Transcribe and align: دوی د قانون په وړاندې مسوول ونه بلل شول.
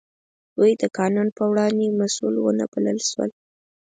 دوی 0.57 0.71
د 0.81 0.83
قانون 0.97 1.27
په 1.37 1.43
وړاندې 1.51 1.95
مسوول 1.99 2.35
ونه 2.39 2.65
بلل 2.73 2.99
شول. 3.09 3.29